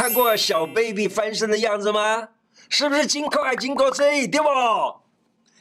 [0.00, 2.30] 看过小 baby 翻身的样子吗？
[2.70, 4.48] 是不是经快经过追，对不？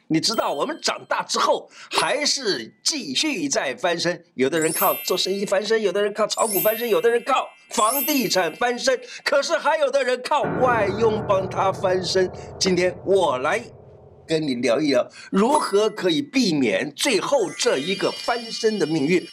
[0.07, 4.23] 你知道我们长大之后还是继续在翻身。
[4.35, 12.31] 有的人靠做生意翻身，有的人靠炒股翻身，有的人靠房地产翻身，可是还有的人靠外佣帮他翻身。
[12.57, 13.61] 今天我来
[14.25, 19.27] 跟你聊一聊，如何可以避免最后这一个翻身的命运。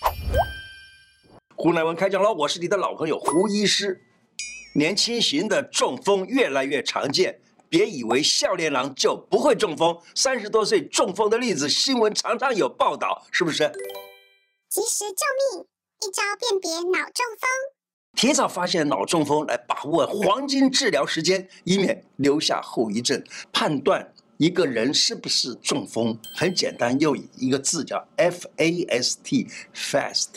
[1.54, 4.02] 胡乃文开讲了，我是你的老朋友胡医师。
[4.76, 7.40] 年轻型的中风越来越常见。
[7.68, 13.66] 别以为笑脸郎就不会中风，三十多岁中风的例子，新闻常常有报道，是不是？
[14.68, 15.66] 及时救命，
[16.02, 17.48] 一招辨别脑中风。
[18.14, 23.24] 提早发现脑中风，来把握黄金治疗时间，以免留下后遗症。
[23.52, 30.28] 判断一个人是不是中风，很简单，用一个字叫 F A S T，fast。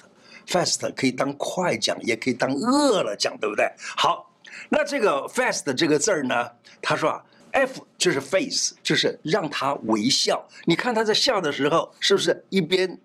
[0.47, 3.71] fast 可以当快讲，也可以当饿了讲，对不对？
[3.95, 4.25] 好。
[4.69, 6.51] 那这个 fast 这个字儿呢？
[6.81, 10.47] 他说啊，F 就是 face，就是让他微笑。
[10.65, 12.99] 你看他在笑的时候，是不是一边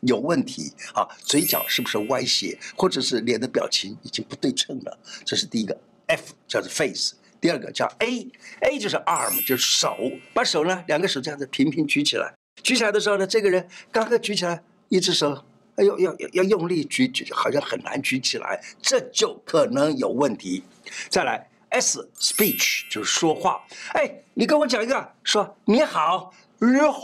[0.00, 1.06] 有问题啊？
[1.22, 4.98] 嘴角是不是歪斜，或者是脸的表情已经不对称了？
[5.24, 7.12] 这是第一个 F 叫做 face。
[7.40, 9.96] 第二个叫 A，A 就是 arm，就是手。
[10.34, 12.34] 把手呢，两个手这样子平平举起来。
[12.62, 15.44] 举起来的时候呢，这个人刚刚举起来一只手。
[15.82, 20.62] 要要要要用力举举，好像很难举起来，这就可能有问题。
[21.08, 23.60] 再来，S speech 就是说话。
[23.92, 27.00] 哎，你跟我讲一个，说你好，你好，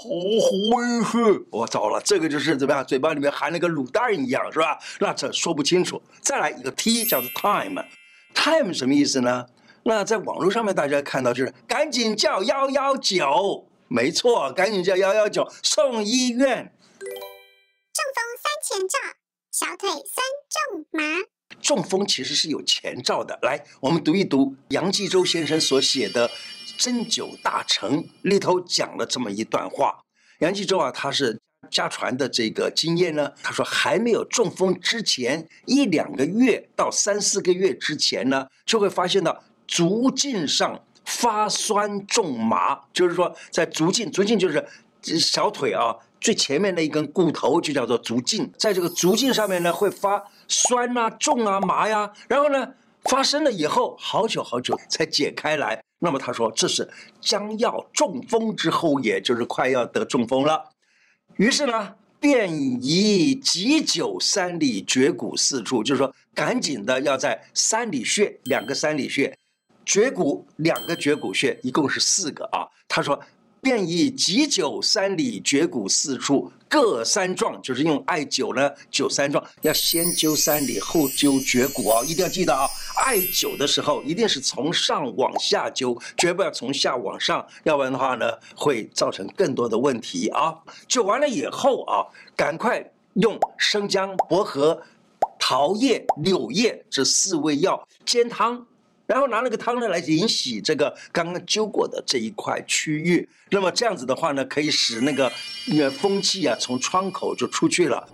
[1.51, 2.85] 我糟了，这个就是怎么样？
[2.85, 4.79] 嘴巴里面含了个卤蛋一样，是吧？
[5.01, 6.03] 那这说不清楚。
[6.21, 9.47] 再来一个 T 叫做 time，time 什么意思呢？
[9.85, 16.73] 那在网络上面大家看到就是赶紧叫幺幺九，没错，赶紧叫幺幺九送医院。
[18.67, 18.99] 前兆，
[19.53, 21.01] 小腿酸重麻。
[21.63, 23.39] 中风其实是有前兆的。
[23.43, 26.29] 来，我们读一读杨继洲先生所写的
[26.77, 30.01] 《针灸大成》里头讲了这么一段话。
[30.41, 33.31] 杨继洲啊，他是家传的这个经验呢。
[33.41, 45.95] 他说，还没有中风之前一两个月到三四个月之前呢，就会发现到足胫上发酸重麻，就是说在足胫，足胫就是小腿啊。
[46.21, 52.73] 最前面的一根骨头就叫做足胫，在这个足胫上面呢，会发酸啊、重啊、麻呀，然后呢，
[53.05, 55.83] 发生了以后，好久好久才解开来。
[55.99, 56.89] 那么他说，这是
[57.21, 60.71] 将要中风之后，也就是快要得中风了。
[61.37, 62.53] 于是呢，便
[62.83, 69.37] 宜急救三里绝骨四处，就是说，赶紧的要在三里穴两个三里穴，
[69.85, 72.67] 绝骨两个绝骨穴，一共是四个啊。
[72.89, 73.21] 他说。
[73.67, 82.65] 便宜急灸三里绝骨四处各三壮，就是用艾灸呢灸三壮，要先灸三里，后灸绝骨啊，一定要记得啊！
[83.05, 90.55] 艾灸的时候一定是从上往下灸，绝不要从下往上，要不然的话呢会造成更多的问题啊！
[90.89, 92.07] 灸完了以后啊，
[92.37, 94.81] 赶快用生姜、薄荷、
[95.41, 98.65] 桃叶、柳叶这四味药煎汤。
[99.07, 105.31] 然后拿那个汤呢来淋洗这个刚刚灸过的这一块区域，那么这样子的话呢，可以使那个
[105.79, 108.09] 呃风气啊从窗口就出去了。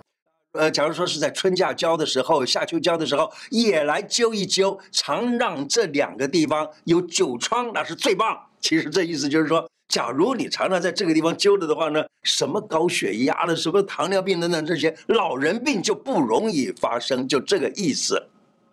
[0.52, 8.38] 呃，假如说是在春夏交的时候、夏秋交的时候，也来灸一灸，常让这两个地方有灸疮，那是最棒。
[8.60, 18.22] 其实这意思就是说，假如你常常在这个地方灸了的话呢，什么高血压的、什么糖尿病等等这些老人病就不容易发生，就这个意思。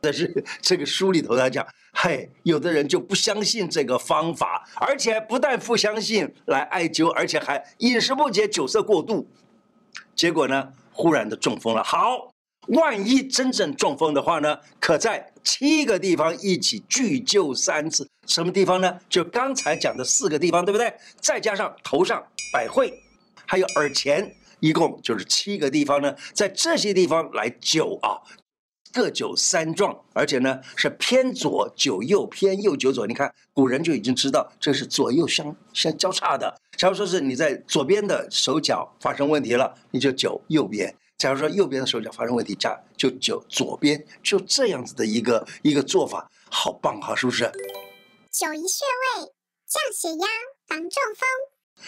[0.02, 1.66] 但是这个书里头他讲，
[2.02, 9.28] 嘿，有的人就不相信这个方法，而且不但不相信来艾灸，而且还饮食不节、酒色过度，
[10.16, 11.84] 结果呢，忽然的中风了。
[11.84, 12.32] 好，
[12.70, 18.98] 万一真正中风的话呢，可在七个地方一起聚灸三次，什么地方呢？
[19.10, 20.94] 就刚才讲的四个地方，对不对？
[21.20, 22.94] 再加上头上百会，
[23.46, 28.22] 还有耳前，一共就是七个地方呢，在这些地方来灸啊。
[28.92, 33.06] 各灸三壮，而且呢是偏左灸右，偏右灸左。
[33.06, 36.60] 你看古人就已经知道这是左右相相交叉的。
[36.76, 44.04] 假如说是你在左边的手脚发生问题了，你就灸右边；假如说右边的手脚发生问题，加就灸左边。
[44.24, 47.46] 就这样子的一个一个做法，好棒哈，是不是？
[48.32, 48.86] 灸一穴
[49.20, 49.34] 位，
[49.68, 50.28] 降血压，
[50.68, 51.28] 防中风。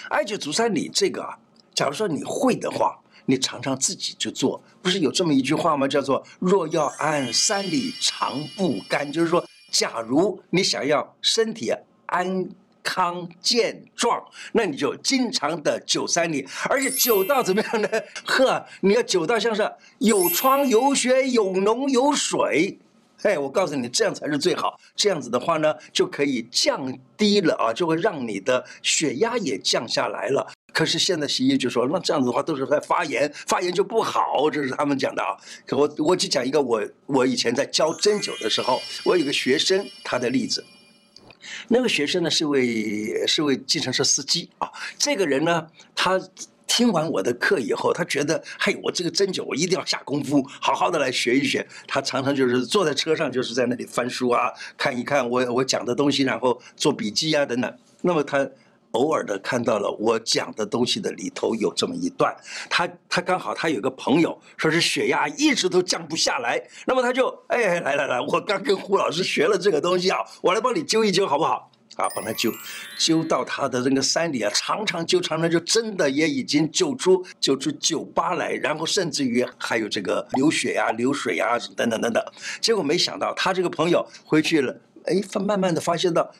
[0.09, 1.39] 艾灸足三里这个啊，
[1.73, 3.00] 假如说你会的话。
[3.25, 5.87] 你常常自己就做，不是有这么一句话吗？
[5.87, 11.71] 叫做“若要安三里常不干”，就是说，假如你想要身体
[12.07, 12.49] 安
[12.83, 14.21] 康健壮，
[14.53, 17.87] 那你就经常的灸三里，而且灸到怎么样呢？
[18.25, 22.79] 呵，你要灸到像是有窗有雪有浓有水，
[23.23, 24.79] 哎，我告诉你，这样才是最好。
[24.95, 30.51] 这样子的话呢，就可以降低了啊，就会让你的血压也降下来了。
[30.73, 35.37] 可是现在西医就说，那这样子的话都是在发炎，发炎就不好，这是他们讲的啊。
[35.67, 40.65] 可我我就讲一个我我以前在教针灸的时候，我有个学生他的例子。
[41.67, 46.19] 那个学生呢是位是位计程车司机啊，这个人呢他。
[46.73, 51.67] 听完我的课以后，他觉得，嘿，我这个针灸我一定要下功夫，好好的来学一学。
[51.85, 57.77] 他常常就是坐在车上，就是在那里翻书啊，看一看我我讲的东西，然后做笔记啊等等。
[58.03, 58.49] 那么他
[58.91, 62.33] 偶尔的看到了我讲的东西的里头有这么一段，
[62.69, 71.69] 他他刚好他有个朋友说是血压一直都降不下来，那么他就哎来来来，我刚跟胡老师学了这个东西啊，我来帮你灸一灸好不好？
[72.01, 72.53] 啊，帮他灸，
[72.97, 82.23] 灸到他的那个山里啊，常常灸，常常就真的也已经揪出揪出酒吧来，然后甚至于还有这个流血呀、啊、流水呀、啊、等等等等。
[82.59, 84.75] 结果没想到他这个朋友回去了，
[85.05, 86.33] 哎，慢慢的发现到。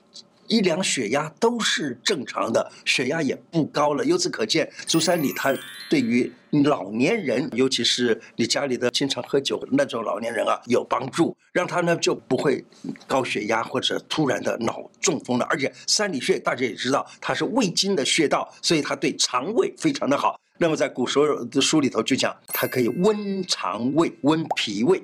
[0.51, 4.03] 一量血压都是正常的，血压也不高了。
[4.03, 5.57] 由此可见，足三里它
[5.89, 6.29] 对于
[6.65, 12.65] 老年人，尤其是你家里的经常喝酒那种老年人啊，有帮助，让他呢就不会
[13.07, 15.45] 高血压或者突然的脑中风了。
[15.49, 20.37] 而且三里穴大家也知道，它是胃经的穴道，所以它对肠胃非常的好。
[20.57, 24.97] 那么在古时候的书里头就讲，它可以温肠胃、温脾胃。
[24.97, 25.01] 一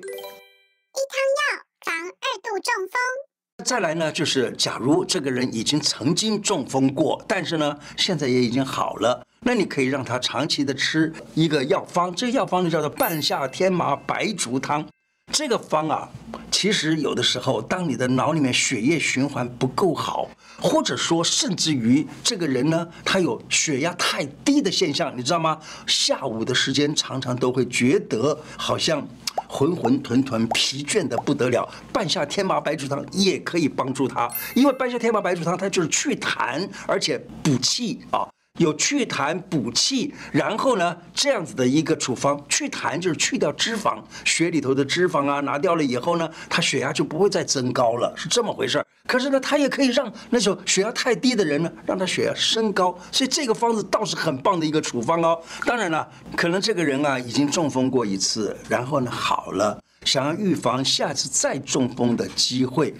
[1.08, 3.27] 汤药防二度中风。
[3.64, 14.86] 再来呢，就是假如这个人已经曾经中风过，但是呢，现在也已经好了，那你可以让他长期的吃一个药方，这个药方呢叫做半夏天麻白术汤。
[15.32, 16.08] 这个方啊，
[16.52, 25.58] 其实有的时候，当你的脑里面血液循环不够好，或者说甚至于这个人呢，他有血压太低的现象，你知道吗？
[25.84, 29.04] 下午的时间常常都会觉得好像。
[29.48, 38.28] 浑浑沌沌、疲倦的不得了，半夏天麻白术汤也可以帮助他，因为半夏天麻白术汤它就是祛痰，而且补气啊。
[38.58, 48.86] 有祛痰补气，然后呢，这样子的一个处方，祛痰就是去掉脂肪，血里头的脂肪啊，拿掉了以后呢，他血压就不会再增高了，是这么回事儿。
[49.06, 55.40] 可是呢，他也可以让那种血压太低的人呢，让他血压升高，所以这个方子倒是很棒的一个处方哦。
[55.64, 56.06] 当然了，
[56.36, 62.94] 可能这个人啊已经中风过一次，然后呢好了，想要预防下次再中风的机会。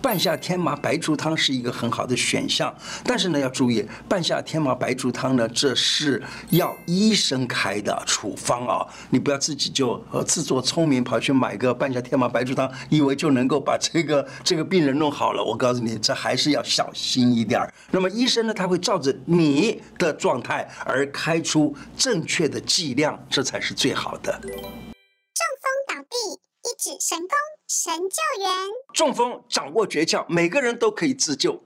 [0.00, 2.74] 半夏天麻白术汤是一个很好的选项，
[3.04, 15.42] 但是呢，要注意，半夏天麻白术汤呢，这是要医生开的处方啊，你不要自己就呃自作聪明跑去买个半夏天麻白术汤，以为就能够把这个 这个病人弄好了。
[15.42, 17.74] 我告诉你，这还是要小心一点儿。
[17.90, 24.32] 那么医生呢，他会照着你的状态而开出正确的剂量，这才是最好的。
[24.40, 24.50] 中
[25.60, 26.40] 风倒地。
[26.64, 27.28] 一指神功，
[27.68, 28.50] 神救援。
[28.94, 31.62] 中风掌握诀窍，每个人都可以自救。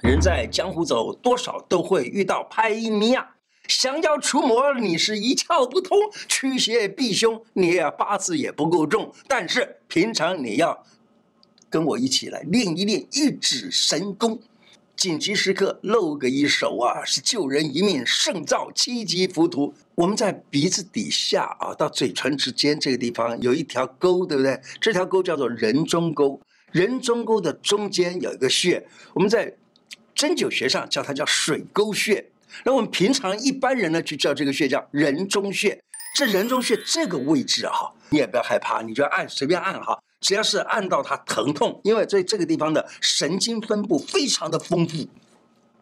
[0.00, 3.34] 人在江湖走，多少都会遇到拍尼亚。
[3.66, 5.98] 降妖除魔，你是一窍不通；
[6.28, 9.12] 驱邪避凶，你也八字也不够重。
[9.26, 10.84] 但是平常你要
[11.68, 14.40] 跟我一起来练一练一指神功。
[14.96, 19.74] 紧急时刻露个一手啊，是救人一命胜造七级浮屠。
[19.94, 24.60] 我们在鼻子底下啊，到嘴唇之间这个地方有一条沟，对不对？
[24.80, 26.40] 这条沟叫做人中沟。
[26.72, 29.54] 人中沟的中间有一个穴，我们在
[30.14, 32.24] 针灸学上叫它叫水沟穴。
[32.64, 35.78] 那我们平常一般人呢，就叫这个穴叫人中穴。
[36.16, 37.72] 这人中穴这个位置啊，
[38.10, 39.98] 你也不要害怕，你就按随便按哈。
[40.24, 45.06] 只要是按到它疼痛，因为在这个地方的神经分布非常的丰富，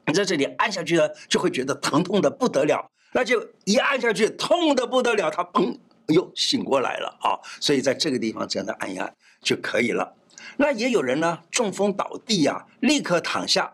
[0.06, 5.72] 你在这里按下去呢，就会觉得疼痛的不得了，那就一按下去痛的不得了，它砰，
[6.08, 7.38] 哎呦醒过来了啊！
[7.60, 10.12] 所以在这个地方这样的按一按就可以了。
[10.56, 13.72] 那也有人呢中风倒地啊，立刻躺下，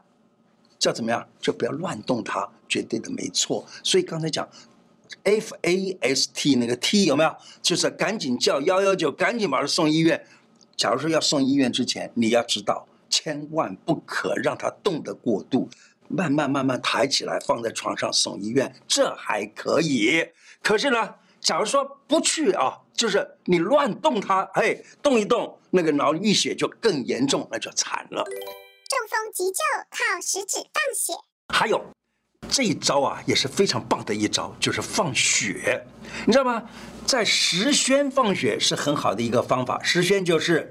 [0.78, 1.26] 叫怎么样？
[1.40, 3.64] 就不要乱动它，绝对的没错。
[3.82, 4.46] 所以刚才讲
[5.22, 7.34] F A S T 那个 T 有没有？
[7.62, 10.22] 就是赶紧叫幺幺九，赶紧把他送医院。
[10.78, 15.68] 假如说要送医院之前，你要知道，千万不可让他动得过度，
[16.06, 20.24] 慢慢慢慢抬起来放在床上送医院，这还可以。
[20.62, 28.22] 可是呢，假如说不去啊，就是你乱动它，哎，动一动，那个脑溢血就更严重，那就惨了。
[28.22, 29.58] 中风急救
[29.90, 31.12] 靠食指放血，
[31.52, 31.84] 还有
[32.48, 35.84] 这一招啊，也是非常棒的一招，就是放血，
[36.24, 36.62] 你知道吗？
[37.08, 39.80] 在十宣放血是很好的一个方法。
[39.82, 40.70] 十宣就是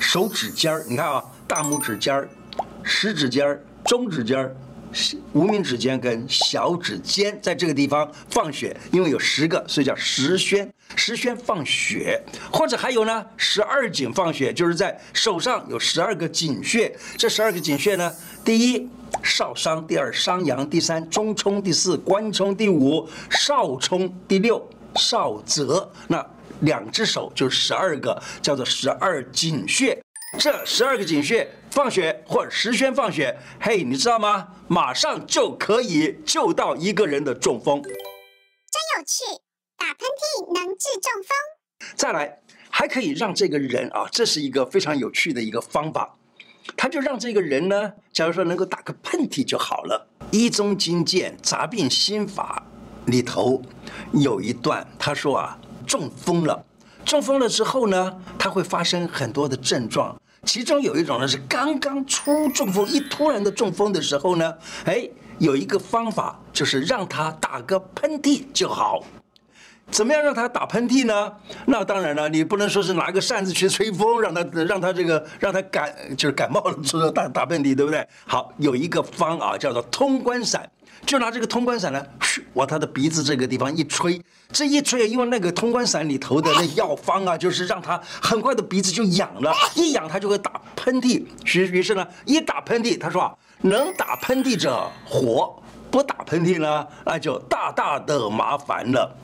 [0.00, 2.28] 手指尖儿，你看啊，大拇指尖儿、
[2.82, 4.56] 食指尖儿、中指尖儿、
[5.32, 10.68] 无名指尖跟小指尖在这个地方放血，因为有十个，所以叫十宣。
[10.96, 16.92] 十宣放血，或者还有呢，十二井放血，就是在手上有十二个井穴。
[17.16, 18.12] 这十二个井穴呢，
[18.44, 18.88] 第一
[19.22, 25.90] 少商，第二商阳，第三中冲，第四关冲，第五少冲，第六少泽。
[26.08, 26.24] 那
[26.60, 30.00] 两只手就是十二个，叫做十二井穴。
[30.38, 34.48] 这十二个井穴放血或者十宣放血，嘿，你知道吗？
[34.68, 37.80] 马上就可以救到一个人的中风。
[37.82, 37.92] 真
[38.98, 39.40] 有趣，
[39.78, 41.94] 打喷嚏能治中风。
[41.94, 46.16] 再来，还可以让这个人啊，这是一个非常有趣的一个方法。
[46.76, 50.08] 他就让这个人呢，假如说能够打个喷嚏就好了。
[50.32, 52.66] 《医宗金鉴杂病心法》
[53.06, 53.60] 里头
[54.12, 56.64] 有一段，他说啊，中风了。
[57.04, 65.08] 中风了之后呢，他会发生很多的症状，其中有一种呢是刚刚出中风，一突然的中风的时候呢，哎，
[65.38, 69.04] 有一个方法就是让他打个喷嚏就好。
[69.88, 71.32] 怎么样让他打喷嚏呢？
[71.66, 78.04] 那当然了，你不能说是拿个扇子去吹风，让他让他这个让他感就是感冒了之后打打喷嚏，对不对？
[78.26, 80.68] 好，有一个方啊，叫做通关散。
[81.06, 84.20] 就拿这个通关散呢，嘘，往他的鼻子这个地方一吹，
[84.50, 91.24] 这一吹，因为那个通关散里头的那药方啊，就是让他很快的鼻子就痒了，一痒他就会打喷嚏。
[91.54, 93.32] 于于是呢，一打喷嚏，他说啊，
[93.62, 99.16] 能打喷嚏者活，不打喷嚏呢，那就大大的麻烦了。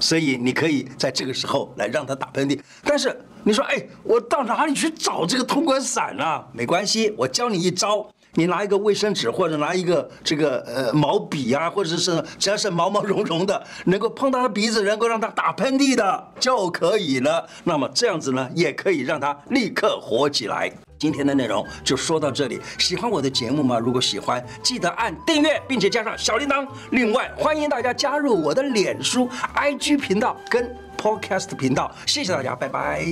[0.00, 2.58] 所以你可以在这个时候来让他打喷嚏。
[2.82, 3.14] 但是
[3.44, 6.44] 你说，哎，我到哪里去找这个通关散呢？
[6.52, 8.10] 没关系，我教你一招。
[8.36, 17.48] 你拿一个卫生纸，或者拿一个这个呃毛笔啊，或者是只要是毛毛茸茸的，能够碰到他鼻子，能够让他打喷嚏的就可以了。
[17.64, 20.70] 那么这样子呢，也可以让他立刻活起来。
[20.98, 22.60] 今天的内容就说到这里。
[22.78, 23.78] 喜欢我的节目吗？
[23.78, 26.66] 如果喜欢，记得按订阅，并且加上小铃铛。
[26.90, 31.90] 另外，欢迎大家加入我的脸书、IG 频道跟 Podcast 频道。
[32.06, 33.06] 谢谢大家，拜拜。